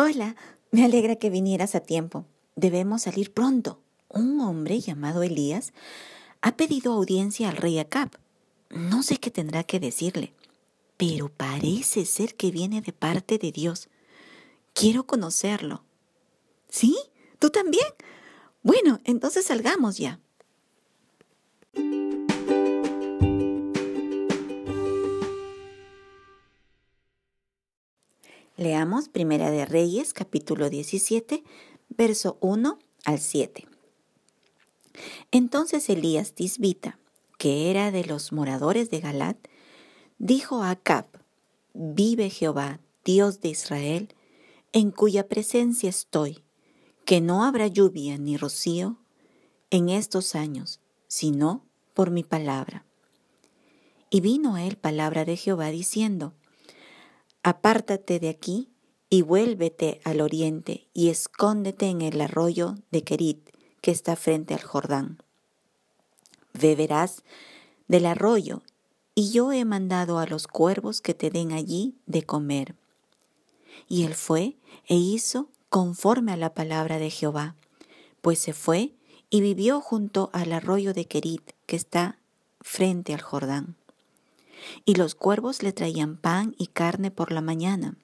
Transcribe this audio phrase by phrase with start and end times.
[0.00, 0.36] Hola,
[0.70, 2.24] me alegra que vinieras a tiempo.
[2.54, 3.80] Debemos salir pronto.
[4.08, 5.72] Un hombre llamado Elías
[6.40, 8.10] ha pedido audiencia al rey Acab.
[8.70, 10.32] No sé qué tendrá que decirle,
[10.96, 13.88] pero parece ser que viene de parte de Dios.
[14.72, 15.82] Quiero conocerlo.
[16.68, 16.96] ¿Sí?
[17.40, 17.88] ¿Tú también?
[18.62, 20.20] Bueno, entonces salgamos ya.
[28.58, 31.44] Leamos Primera de Reyes, capítulo 17,
[31.90, 33.68] verso 1 al 7.
[35.30, 36.98] Entonces Elías Tisbita,
[37.38, 39.36] que era de los moradores de Galat,
[40.18, 41.06] dijo a Acab,
[41.72, 44.08] Vive Jehová, Dios de Israel,
[44.72, 46.42] en cuya presencia estoy,
[47.04, 48.98] que no habrá lluvia ni rocío
[49.70, 52.84] en estos años, sino por mi palabra.
[54.10, 56.34] Y vino a él palabra de Jehová diciendo,
[57.48, 58.68] Apártate de aquí
[59.08, 63.48] y vuélvete al oriente y escóndete en el arroyo de Kerit
[63.80, 65.22] que está frente al Jordán.
[66.52, 67.22] Beberás
[67.86, 68.60] del arroyo
[69.14, 72.74] y yo he mandado a los cuervos que te den allí de comer.
[73.88, 77.56] Y él fue e hizo conforme a la palabra de Jehová,
[78.20, 78.92] pues se fue
[79.30, 82.18] y vivió junto al arroyo de Kerit que está
[82.60, 83.77] frente al Jordán.
[84.84, 87.96] Y los cuervos le traían pan y carne por la mañana,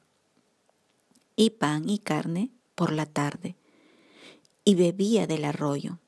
[1.37, 3.57] y pan y carne por la tarde,
[4.65, 5.99] y bebía del arroyo.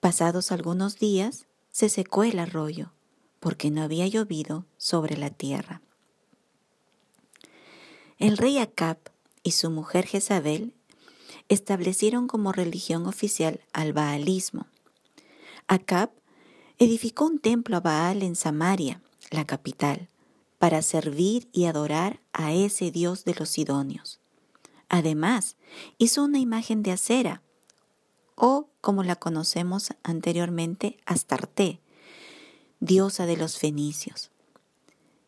[0.00, 2.92] Pasados algunos días, se secó el arroyo,
[3.40, 5.82] porque no había llovido sobre la tierra.
[8.18, 8.98] El rey Acab
[9.42, 10.74] y su mujer Jezabel
[11.48, 14.66] establecieron como religión oficial al baalismo.
[15.68, 16.10] Acab
[16.78, 20.08] edificó un templo a Baal en Samaria la capital,
[20.58, 24.20] para servir y adorar a ese Dios de los Sidonios.
[24.88, 25.56] Además,
[25.98, 27.42] hizo una imagen de acera,
[28.34, 31.80] o como la conocemos anteriormente, Astarte,
[32.80, 34.30] diosa de los fenicios.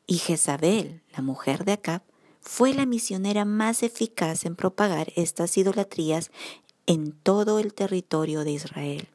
[0.07, 2.03] Y Jezabel, la mujer de Acab,
[2.41, 6.31] fue la misionera más eficaz en propagar estas idolatrías
[6.87, 9.09] en todo el territorio de Israel.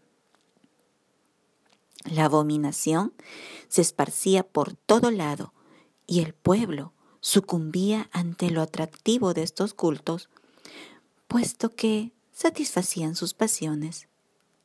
[2.05, 3.13] La abominación
[3.69, 5.53] se esparcía por todo lado
[6.05, 10.29] y el pueblo sucumbía ante lo atractivo de estos cultos,
[11.27, 14.07] puesto que satisfacían sus pasiones,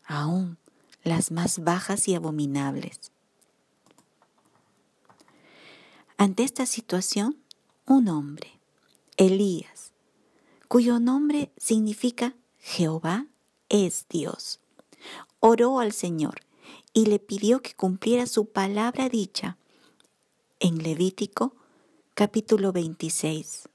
[0.05, 0.59] aún
[1.05, 3.13] las más bajas y abominables.
[6.17, 7.39] Ante esta situación,
[7.87, 8.59] un hombre,
[9.17, 9.93] Elías,
[10.67, 13.27] cuyo nombre significa Jehová
[13.69, 14.59] es Dios,
[15.39, 16.48] oró al Señor
[16.93, 19.59] y le pidió que cumpliera su palabra dicha
[20.61, 21.55] en Levítico
[22.15, 23.69] capítulo 26.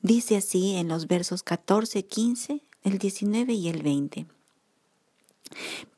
[0.00, 4.26] Dice así en los versos 14, 15, el 19 y el 20.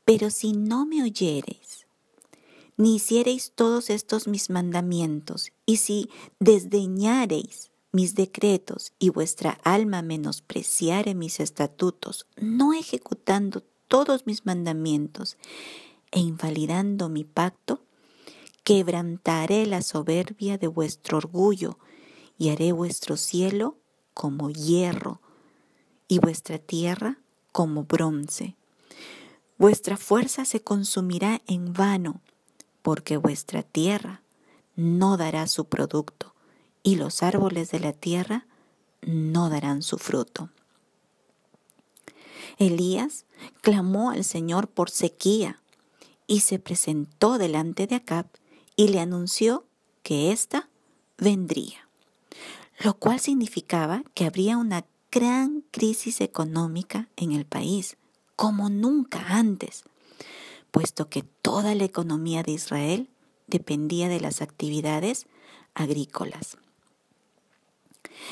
[0.05, 1.85] Pero si no me oyereis,
[2.77, 11.13] ni hiciereis todos estos mis mandamientos, y si desdeñareis mis decretos y vuestra alma menospreciare
[11.13, 13.61] mis estatutos, no ejecutando
[13.91, 15.35] todos mis mandamientos
[16.11, 17.81] e invalidando mi pacto,
[18.63, 21.77] quebrantaré la soberbia de vuestro orgullo
[22.37, 23.75] y haré vuestro cielo
[24.13, 25.19] como hierro
[26.07, 27.17] y vuestra tierra
[27.51, 28.55] como bronce.
[29.57, 32.21] Vuestra fuerza se consumirá en vano,
[32.83, 34.21] porque vuestra tierra
[34.77, 36.33] no dará su producto,
[36.81, 38.47] y los árboles de la tierra
[39.01, 40.49] no darán su fruto.
[42.57, 43.25] Elías
[43.61, 45.61] clamó al Señor por sequía
[46.27, 48.27] y se presentó delante de Acab
[48.75, 49.65] y le anunció
[50.03, 50.69] que ésta
[51.17, 51.87] vendría,
[52.83, 57.97] lo cual significaba que habría una gran crisis económica en el país,
[58.35, 59.83] como nunca antes,
[60.71, 63.09] puesto que toda la economía de Israel
[63.47, 65.27] dependía de las actividades
[65.73, 66.57] agrícolas.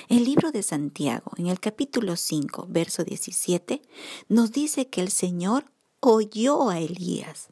[0.07, 3.81] El libro de Santiago, en el capítulo 5, verso 17,
[4.28, 5.66] nos dice que el Señor
[5.99, 7.49] oyó a Elías.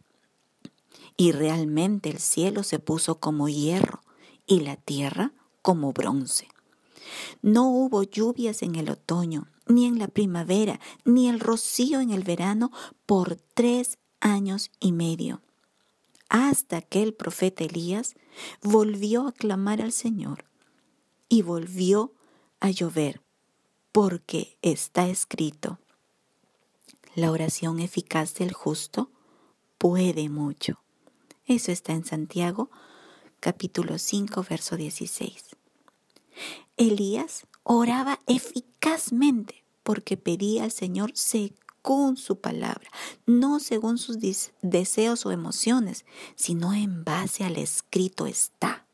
[1.15, 4.01] Y realmente el cielo se puso como hierro
[4.45, 6.47] y la tierra como bronce.
[7.41, 12.23] No hubo lluvias en el otoño, ni en la primavera, ni el rocío en el
[12.23, 12.71] verano
[13.05, 15.41] por tres años y medio,
[16.29, 18.15] hasta que el profeta Elías
[18.61, 20.45] volvió a clamar al Señor
[21.29, 22.13] y volvió
[22.59, 23.21] a llover,
[23.91, 25.79] porque está escrito,
[27.15, 29.09] la oración eficaz del justo
[29.77, 30.79] puede mucho.
[31.45, 32.69] Eso está en Santiago
[33.39, 35.55] capítulo 5, verso 16.
[36.77, 42.89] Elías oraba eficazmente porque pedía al Señor según su palabra,
[43.25, 44.17] no según sus
[44.61, 46.05] deseos o emociones,
[46.35, 48.85] sino en base al escrito está.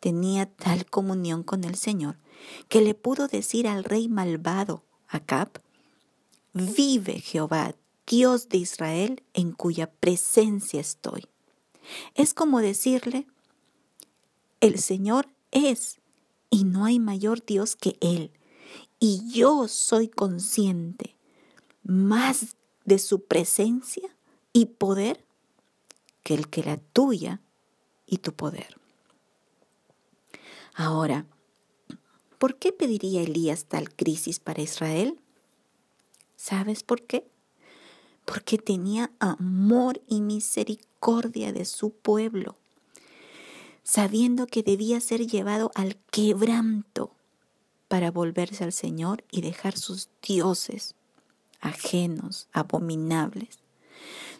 [0.00, 2.16] Tenía tal comunión con el Señor
[2.68, 5.60] que le pudo decir al rey malvado, Acab,
[6.52, 7.74] vive Jehová,
[8.06, 11.26] Dios de Israel, en cuya presencia estoy.
[12.14, 13.26] Es como decirle,
[14.60, 16.00] el Señor es,
[16.50, 18.32] y no hay mayor Dios que Él,
[19.00, 21.14] y yo soy consciente
[21.84, 24.08] más de su presencia
[24.52, 25.24] y poder
[26.22, 27.40] que el que la tuya
[28.06, 28.76] y tu poder.
[30.74, 31.26] Ahora,
[32.38, 35.20] ¿por qué pediría Elías tal crisis para Israel?
[36.36, 37.28] ¿Sabes por qué?
[38.24, 42.56] Porque tenía amor y misericordia de su pueblo,
[43.82, 47.12] sabiendo que debía ser llevado al quebranto
[47.88, 50.94] para volverse al Señor y dejar sus dioses
[51.60, 53.58] ajenos, abominables.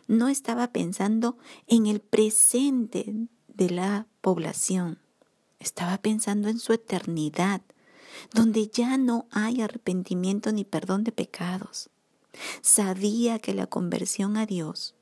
[0.06, 1.36] No estaba pensando
[1.66, 3.12] en el presente
[3.48, 4.98] de la población,
[5.58, 7.62] estaba pensando en su eternidad,
[8.32, 11.90] donde ya no hay arrepentimiento ni perdón de pecados.
[12.62, 14.94] Sabía que la conversión a Dios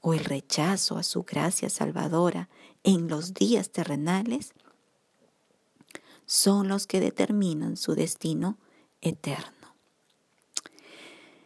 [0.00, 2.48] o el rechazo a su gracia salvadora
[2.84, 4.52] en los días terrenales
[6.26, 8.58] son los que determinan su destino
[9.00, 9.74] eterno.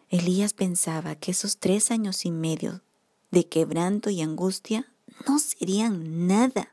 [0.09, 2.83] Elías pensaba que esos tres años y medio
[3.31, 4.93] de quebranto y angustia
[5.27, 6.73] no serían nada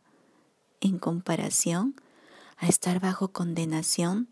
[0.81, 1.95] en comparación
[2.57, 4.27] a estar bajo condenación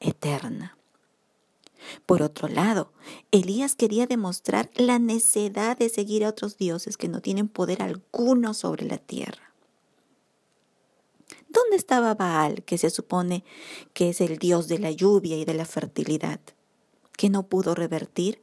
[0.00, 0.76] eterna.
[2.04, 2.92] Por otro lado,
[3.30, 8.54] Elías quería demostrar la necedad de seguir a otros dioses que no tienen poder alguno
[8.54, 9.52] sobre la tierra.
[11.48, 13.44] ¿Dónde estaba Baal, que se supone
[13.92, 16.40] que es el dios de la lluvia y de la fertilidad,
[17.16, 18.42] que no pudo revertir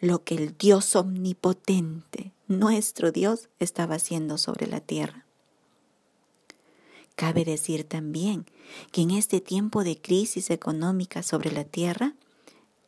[0.00, 5.26] lo que el Dios omnipotente, nuestro Dios, estaba haciendo sobre la tierra?
[7.14, 8.46] Cabe decir también
[8.90, 12.14] que en este tiempo de crisis económica sobre la tierra,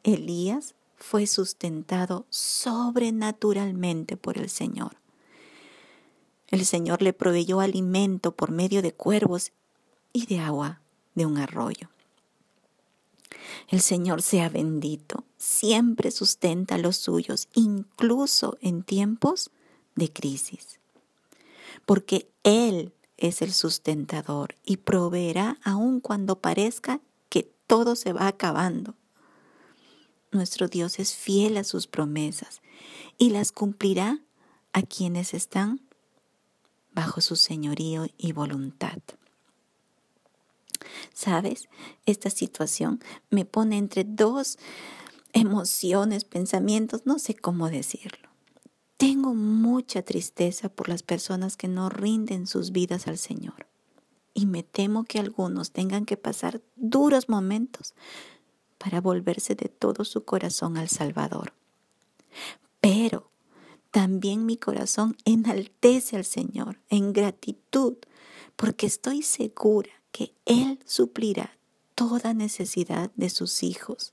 [0.02, 4.96] Elías fue sustentado sobrenaturalmente por el Señor.
[6.48, 9.52] El Señor le proveyó alimento por medio de cuervos
[10.12, 10.80] y de agua
[11.14, 11.90] de un arroyo.
[13.68, 19.50] El Señor sea bendito, siempre sustenta a los suyos, incluso en tiempos
[19.94, 20.80] de crisis,
[21.84, 22.92] porque Él
[23.28, 28.94] es el sustentador y proveerá aun cuando parezca que todo se va acabando.
[30.30, 32.60] Nuestro Dios es fiel a sus promesas
[33.18, 34.20] y las cumplirá
[34.72, 35.80] a quienes están
[36.92, 38.98] bajo su señorío y voluntad.
[41.12, 41.68] ¿Sabes?
[42.06, 44.58] Esta situación me pone entre dos
[45.32, 48.23] emociones, pensamientos, no sé cómo decirlo.
[48.96, 53.66] Tengo mucha tristeza por las personas que no rinden sus vidas al Señor.
[54.34, 57.94] Y me temo que algunos tengan que pasar duros momentos
[58.78, 61.54] para volverse de todo su corazón al Salvador.
[62.80, 63.30] Pero
[63.90, 67.96] también mi corazón enaltece al Señor en gratitud,
[68.56, 71.56] porque estoy segura que Él suplirá
[71.94, 74.12] toda necesidad de sus hijos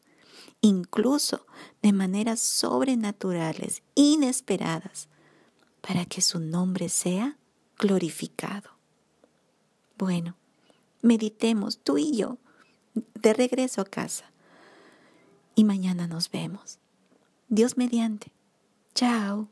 [0.62, 1.46] incluso
[1.82, 5.10] de maneras sobrenaturales, inesperadas,
[5.82, 7.38] para que su nombre sea
[7.78, 8.70] glorificado.
[9.98, 10.36] Bueno,
[11.02, 12.38] meditemos tú y yo
[13.16, 14.32] de regreso a casa
[15.56, 16.80] y mañana nos vemos.
[17.50, 18.32] Dios mediante.
[18.94, 19.48] Chao.